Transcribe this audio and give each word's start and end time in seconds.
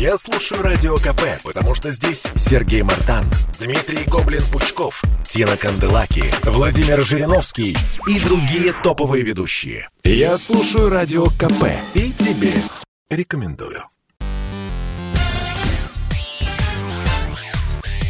Я 0.00 0.16
слушаю 0.16 0.62
Радио 0.62 0.96
КП, 0.96 1.42
потому 1.44 1.74
что 1.74 1.92
здесь 1.92 2.26
Сергей 2.34 2.80
Мартан, 2.80 3.26
Дмитрий 3.58 4.06
Гоблин-Пучков, 4.06 5.02
Тина 5.28 5.58
Канделаки, 5.58 6.24
Владимир 6.42 7.02
Жириновский 7.02 7.76
и 8.06 8.18
другие 8.18 8.72
топовые 8.72 9.22
ведущие. 9.22 9.90
Я 10.02 10.38
слушаю 10.38 10.88
Радио 10.88 11.26
КП 11.26 11.66
и 11.92 12.12
тебе 12.12 12.54
рекомендую. 13.10 13.84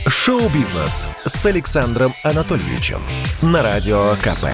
Шоу-бизнес 0.06 1.08
с 1.24 1.46
Александром 1.46 2.14
Анатольевичем 2.22 3.02
на 3.42 3.64
Радио 3.64 4.14
КП. 4.22 4.46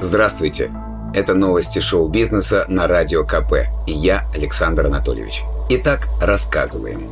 Здравствуйте. 0.00 0.72
Это 1.14 1.34
новости 1.34 1.78
шоу-бизнеса 1.78 2.66
на 2.68 2.86
Радио 2.86 3.24
КП. 3.24 3.66
И 3.86 3.92
я, 3.92 4.26
Александр 4.34 4.86
Анатольевич. 4.86 5.42
Итак, 5.70 6.08
рассказываем. 6.20 7.08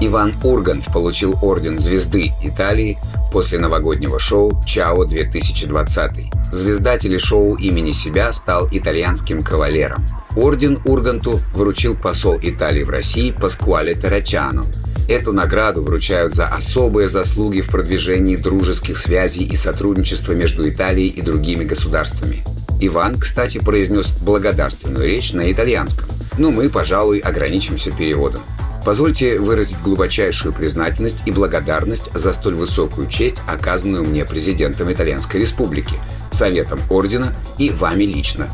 Иван 0.00 0.34
Ургант 0.44 0.86
получил 0.92 1.36
орден 1.42 1.76
звезды 1.76 2.32
Италии 2.42 2.98
после 3.32 3.58
новогоднего 3.58 4.18
шоу 4.18 4.62
«Чао-2020». 4.64 6.52
Звезда 6.52 6.98
телешоу 6.98 7.56
имени 7.56 7.92
себя 7.92 8.30
стал 8.32 8.68
итальянским 8.70 9.42
кавалером. 9.42 10.04
Орден 10.36 10.78
Урганту 10.84 11.40
вручил 11.54 11.96
посол 11.96 12.38
Италии 12.40 12.84
в 12.84 12.90
России 12.90 13.32
Паскуале 13.32 13.94
Тарачано. 13.94 14.64
Эту 15.08 15.32
награду 15.32 15.82
вручают 15.82 16.32
за 16.32 16.46
особые 16.46 17.08
заслуги 17.08 17.60
в 17.60 17.68
продвижении 17.68 18.36
дружеских 18.36 18.96
связей 18.96 19.44
и 19.44 19.56
сотрудничества 19.56 20.32
между 20.32 20.68
Италией 20.68 21.08
и 21.08 21.20
другими 21.20 21.64
государствами. 21.64 22.42
Иван, 22.80 23.18
кстати, 23.18 23.58
произнес 23.58 24.10
благодарственную 24.10 25.06
речь 25.06 25.32
на 25.32 25.50
итальянском. 25.52 26.08
Но 26.38 26.50
мы, 26.50 26.68
пожалуй, 26.68 27.18
ограничимся 27.18 27.90
переводом. 27.90 28.40
Позвольте 28.84 29.38
выразить 29.38 29.80
глубочайшую 29.82 30.52
признательность 30.52 31.18
и 31.24 31.30
благодарность 31.30 32.10
за 32.14 32.32
столь 32.32 32.56
высокую 32.56 33.08
честь, 33.08 33.42
оказанную 33.46 34.02
мне 34.04 34.24
президентом 34.24 34.92
Итальянской 34.92 35.40
Республики, 35.40 35.94
Советом 36.32 36.80
Ордена 36.90 37.36
и 37.58 37.70
вами 37.70 38.04
лично, 38.04 38.48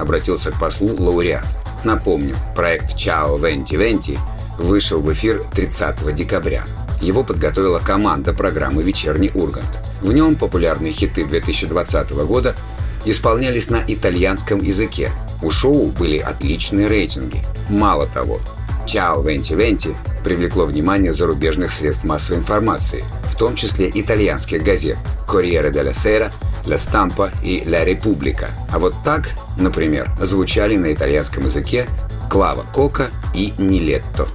обратился 0.00 0.50
к 0.50 0.58
послу 0.58 0.96
лауреат. 0.96 1.44
Напомню, 1.84 2.34
проект 2.56 2.96
«Чао 2.96 3.36
Венти 3.36 3.74
Венти» 3.76 4.18
вышел 4.58 5.00
в 5.00 5.12
эфир 5.12 5.42
30 5.54 6.14
декабря. 6.14 6.64
Его 7.00 7.22
подготовила 7.22 7.80
команда 7.80 8.32
программы 8.32 8.82
«Вечерний 8.82 9.30
Ургант». 9.34 9.78
В 10.00 10.12
нем 10.12 10.36
популярные 10.36 10.92
хиты 10.92 11.24
2020 11.24 12.12
года 12.12 12.56
исполнялись 13.04 13.68
на 13.68 13.82
итальянском 13.86 14.62
языке. 14.62 15.10
У 15.42 15.50
шоу 15.50 15.86
были 15.88 16.18
отличные 16.18 16.88
рейтинги. 16.88 17.44
Мало 17.68 18.06
того, 18.06 18.40
«Чао, 18.86 19.22
Венти 19.22 19.54
Венти» 19.54 19.94
привлекло 20.22 20.66
внимание 20.66 21.12
зарубежных 21.12 21.70
средств 21.70 22.04
массовой 22.04 22.38
информации, 22.38 23.04
в 23.28 23.36
том 23.36 23.54
числе 23.54 23.90
итальянских 23.92 24.62
газет 24.62 24.96
«Corriere 25.26 25.70
della 25.70 25.92
Sera», 25.92 26.30
«La 26.66 26.76
Stampa» 26.76 27.30
и 27.42 27.62
«La 27.66 27.84
Repubblica». 27.84 28.48
А 28.70 28.78
вот 28.78 28.94
так, 29.04 29.30
например, 29.58 30.10
звучали 30.20 30.76
на 30.76 30.92
итальянском 30.92 31.44
языке 31.44 31.86
«Клава 32.30 32.64
Кока» 32.72 33.10
и 33.34 33.52
«Нилетто». 33.58 34.28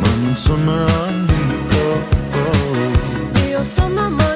Manzona 0.00 0.86
amico. 1.08 1.84
Oh. 2.34 3.48
Io 3.48 3.64
sono 3.64 4.00
amante. 4.00 4.35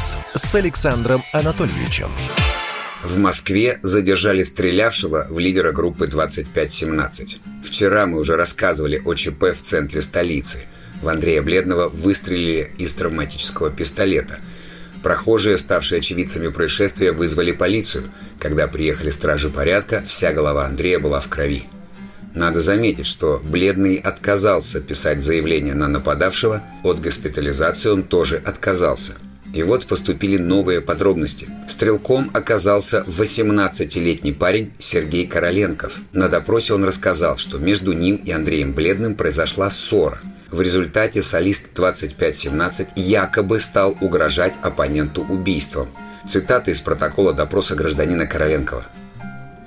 Шоу-бизнес 0.00 0.18
с 0.34 0.54
Александром 0.54 1.22
Анатольевичем. 1.32 2.10
В 3.02 3.18
Москве 3.18 3.78
задержали 3.82 4.42
стрелявшего 4.42 5.26
в 5.28 5.38
лидера 5.38 5.72
группы 5.72 6.06
2517. 6.06 7.40
Вчера 7.62 8.06
мы 8.06 8.18
уже 8.18 8.36
рассказывали 8.36 9.00
о 9.04 9.14
ЧП 9.14 9.44
в 9.54 9.60
центре 9.60 10.00
столицы. 10.00 10.64
В 11.02 11.08
Андрея 11.08 11.42
Бледного 11.42 11.88
выстрелили 11.88 12.72
из 12.78 12.94
травматического 12.94 13.70
пистолета. 13.70 14.38
Прохожие, 15.02 15.56
ставшие 15.56 15.98
очевидцами 15.98 16.48
происшествия, 16.48 17.12
вызвали 17.12 17.52
полицию. 17.52 18.10
Когда 18.38 18.68
приехали 18.68 19.10
стражи 19.10 19.48
порядка, 19.48 20.02
вся 20.06 20.32
голова 20.32 20.66
Андрея 20.66 20.98
была 20.98 21.20
в 21.20 21.28
крови. 21.28 21.64
Надо 22.34 22.60
заметить, 22.60 23.06
что 23.06 23.40
Бледный 23.42 23.96
отказался 23.96 24.80
писать 24.80 25.20
заявление 25.20 25.74
на 25.74 25.88
нападавшего, 25.88 26.62
от 26.84 27.00
госпитализации 27.00 27.88
он 27.88 28.02
тоже 28.02 28.40
отказался. 28.44 29.16
И 29.52 29.62
вот 29.62 29.86
поступили 29.86 30.36
новые 30.36 30.80
подробности. 30.80 31.48
Стрелком 31.66 32.30
оказался 32.32 33.04
18-летний 33.06 34.32
парень 34.32 34.72
Сергей 34.78 35.26
Короленков. 35.26 36.00
На 36.12 36.28
допросе 36.28 36.74
он 36.74 36.84
рассказал, 36.84 37.36
что 37.36 37.58
между 37.58 37.92
ним 37.92 38.16
и 38.16 38.30
Андреем 38.30 38.72
Бледным 38.72 39.14
произошла 39.14 39.68
ссора. 39.70 40.20
В 40.50 40.60
результате 40.60 41.22
солист 41.22 41.64
2517 41.74 42.88
якобы 42.96 43.60
стал 43.60 43.96
угрожать 44.00 44.54
оппоненту 44.62 45.22
убийством. 45.28 45.90
Цитата 46.28 46.70
из 46.70 46.80
протокола 46.80 47.32
допроса 47.32 47.74
гражданина 47.74 48.26
Короленкова 48.26 48.84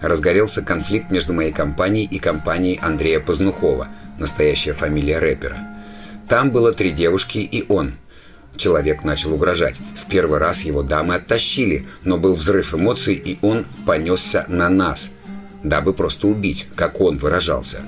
разгорелся 0.04 0.62
конфликт 0.62 1.10
между 1.10 1.34
моей 1.34 1.52
компанией 1.52 2.06
и 2.06 2.20
компанией 2.20 2.78
Андрея 2.82 3.20
Познухова, 3.20 3.88
настоящая 4.20 4.74
фамилия 4.74 5.18
рэпера. 5.20 5.58
Там 6.28 6.52
было 6.52 6.74
три 6.74 6.92
девушки 6.92 7.38
и 7.38 7.66
он. 7.70 7.94
Человек 8.56 9.04
начал 9.04 9.34
угрожать. 9.34 9.76
В 9.96 10.08
первый 10.08 10.40
раз 10.40 10.64
его 10.64 10.84
дамы 10.84 11.16
оттащили, 11.16 11.88
но 12.04 12.18
был 12.18 12.36
взрыв 12.36 12.74
эмоций, 12.74 13.16
и 13.16 13.40
он 13.42 13.66
понесся 13.86 14.46
на 14.48 14.70
нас, 14.70 15.12
дабы 15.64 15.94
просто 15.94 16.28
убить, 16.28 16.68
как 16.76 17.02
он 17.02 17.18
выражался. 17.18 17.82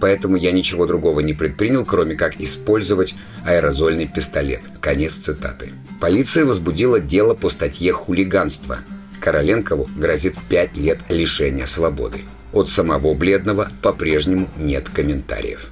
Поэтому 0.00 0.36
я 0.36 0.52
ничего 0.52 0.86
другого 0.86 1.20
не 1.20 1.34
предпринял, 1.34 1.84
кроме 1.84 2.14
как 2.14 2.40
использовать 2.40 3.14
аэрозольный 3.46 4.06
пистолет. 4.06 4.62
Конец 4.80 5.14
цитаты. 5.14 5.72
Полиция 6.00 6.44
возбудила 6.44 7.00
дело 7.00 7.34
по 7.34 7.48
статье 7.48 7.92
«Хулиганство», 7.92 8.80
Короленкову 9.24 9.88
грозит 9.96 10.36
5 10.50 10.76
лет 10.76 10.98
лишения 11.08 11.64
свободы. 11.64 12.20
От 12.52 12.68
самого 12.68 13.14
Бледного 13.14 13.70
по-прежнему 13.80 14.50
нет 14.58 14.90
комментариев. 14.90 15.70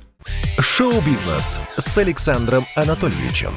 Шоу-бизнес 0.59 1.61
с 1.77 1.99
Александром 1.99 2.65
Анатольевичем. 2.75 3.53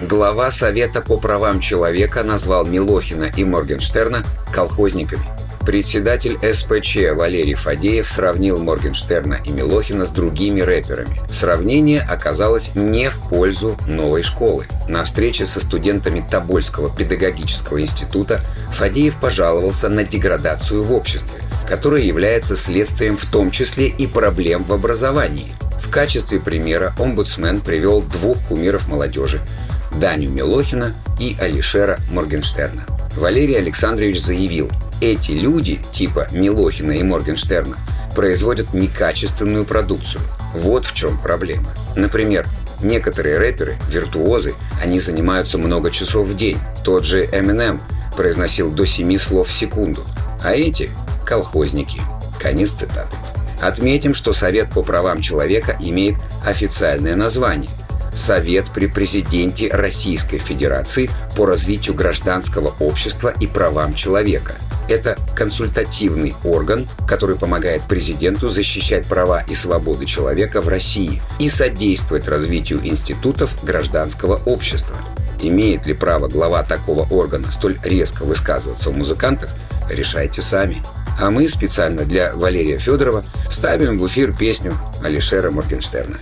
Глава 0.00 0.50
Совета 0.50 1.00
по 1.00 1.18
правам 1.18 1.60
человека 1.60 2.24
назвал 2.24 2.66
Милохина 2.66 3.30
и 3.36 3.44
Моргенштерна 3.44 4.24
колхозниками– 4.52 5.24
Председатель 5.64 6.38
СПЧ 6.42 7.14
Валерий 7.16 7.54
Фадеев 7.54 8.08
сравнил 8.08 8.58
Моргенштерна 8.58 9.40
и 9.44 9.50
Милохина 9.50 10.04
с 10.04 10.10
другими 10.10 10.60
рэперами. 10.60 11.20
Сравнение 11.30 12.00
оказалось 12.00 12.72
не 12.74 13.10
в 13.10 13.20
пользу 13.28 13.78
новой 13.86 14.24
школы. 14.24 14.66
На 14.88 15.04
встрече 15.04 15.46
со 15.46 15.60
студентами 15.60 16.24
Тобольского 16.28 16.90
педагогического 16.90 17.80
института 17.80 18.44
Фадеев 18.72 19.16
пожаловался 19.20 19.88
на 19.88 20.02
деградацию 20.02 20.82
в 20.82 20.92
обществе, 20.92 21.40
которая 21.68 22.02
является 22.02 22.56
следствием 22.56 23.16
в 23.16 23.26
том 23.26 23.52
числе 23.52 23.86
и 23.86 24.08
проблем 24.08 24.64
в 24.64 24.72
образовании. 24.72 25.54
В 25.78 25.90
качестве 25.90 26.40
примера 26.40 26.92
омбудсмен 26.98 27.60
привел 27.60 28.02
двух 28.02 28.38
кумиров 28.48 28.88
молодежи– 28.88 29.40
Даню 30.00 30.30
Милохина 30.30 30.94
и 31.18 31.36
Алишера 31.40 31.98
Моргенштерна. 32.10 32.84
Валерий 33.16 33.58
Александрович 33.58 34.20
заявил, 34.20 34.70
эти 35.00 35.32
люди, 35.32 35.80
типа 35.92 36.28
Милохина 36.32 36.92
и 36.92 37.02
Моргенштерна, 37.02 37.76
производят 38.14 38.72
некачественную 38.74 39.64
продукцию. 39.64 40.22
Вот 40.54 40.84
в 40.84 40.94
чем 40.94 41.18
проблема. 41.18 41.74
Например, 41.96 42.46
некоторые 42.82 43.38
рэперы, 43.38 43.76
виртуозы, 43.88 44.54
они 44.82 45.00
занимаются 45.00 45.58
много 45.58 45.90
часов 45.90 46.28
в 46.28 46.36
день. 46.36 46.58
Тот 46.84 47.04
же 47.04 47.24
Eminem 47.24 47.80
произносил 48.16 48.70
до 48.70 48.84
7 48.84 49.16
слов 49.18 49.48
в 49.48 49.52
секунду. 49.52 50.02
А 50.42 50.54
эти– 50.54 50.88
колхозники. 51.26 52.00
Конец 52.40 52.70
цитаты. 52.70 53.16
Отметим, 53.60 54.12
что 54.12 54.32
Совет 54.32 54.70
по 54.70 54.82
правам 54.82 55.20
человека 55.20 55.76
имеет 55.80 56.16
официальное 56.44 57.16
название– 57.16 57.70
Совет 58.12 58.70
при 58.70 58.86
президенте 58.86 59.68
Российской 59.68 60.38
Федерации 60.38 61.10
по 61.36 61.46
развитию 61.46 61.94
гражданского 61.94 62.74
общества 62.78 63.32
и 63.40 63.46
правам 63.46 63.94
человека. 63.94 64.54
Это 64.88 65.16
консультативный 65.34 66.34
орган, 66.44 66.86
который 67.06 67.36
помогает 67.36 67.82
президенту 67.88 68.48
защищать 68.48 69.06
права 69.06 69.42
и 69.48 69.54
свободы 69.54 70.06
человека 70.06 70.60
в 70.60 70.68
России 70.68 71.22
и 71.38 71.48
содействовать 71.48 72.28
развитию 72.28 72.80
институтов 72.84 73.56
гражданского 73.64 74.42
общества. 74.44 74.96
Имеет 75.40 75.86
ли 75.86 75.94
право 75.94 76.28
глава 76.28 76.62
такого 76.62 77.06
органа 77.10 77.50
столь 77.50 77.78
резко 77.84 78.24
высказываться 78.24 78.90
о 78.90 78.92
музыкантах, 78.92 79.50
решайте 79.90 80.42
сами. 80.42 80.82
А 81.20 81.30
мы 81.30 81.48
специально 81.48 82.04
для 82.04 82.34
Валерия 82.34 82.78
Федорова 82.78 83.24
ставим 83.50 83.98
в 83.98 84.06
эфир 84.06 84.36
песню 84.36 84.74
Алишера 85.04 85.50
Моргенштерна. 85.50 86.18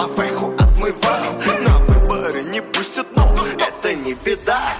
Леха 0.00 0.06
головеху 0.06 0.52
отмывал 0.58 1.24
На 1.62 1.78
выборы 1.80 2.42
не 2.44 2.62
пустят, 2.62 3.06
но 3.14 3.46
это 3.58 3.94
не 3.94 4.14
беда 4.14 4.74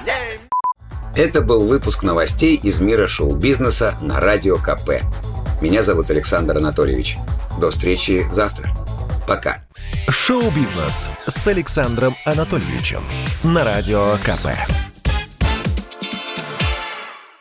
Это 1.14 1.42
был 1.42 1.66
выпуск 1.66 2.02
новостей 2.02 2.56
из 2.56 2.80
мира 2.80 3.06
шоу-бизнеса 3.06 3.96
на 4.00 4.20
Радио 4.20 4.56
КП. 4.56 5.02
Меня 5.60 5.82
зовут 5.82 6.10
Александр 6.10 6.56
Анатольевич. 6.56 7.18
До 7.60 7.70
встречи 7.70 8.26
завтра. 8.30 8.74
Пока. 9.26 9.64
Шоу-бизнес 10.08 11.10
с 11.26 11.46
Александром 11.46 12.14
Анатольевичем 12.24 13.04
на 13.42 13.64
Радио 13.64 14.16
КП. 14.24 14.89